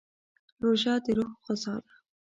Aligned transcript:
روژه 0.63 0.93
د 1.03 1.05
روح 1.17 1.31
غذا 1.45 1.75
ده. 1.83 1.93